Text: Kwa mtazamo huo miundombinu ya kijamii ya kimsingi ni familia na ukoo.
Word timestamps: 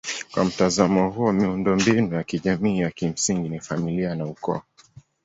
Kwa 0.31 0.45
mtazamo 0.45 1.09
huo 1.09 1.31
miundombinu 1.31 2.15
ya 2.15 2.23
kijamii 2.23 2.79
ya 2.79 2.91
kimsingi 2.91 3.49
ni 3.49 3.59
familia 3.59 4.15
na 4.15 4.25
ukoo. 4.25 4.61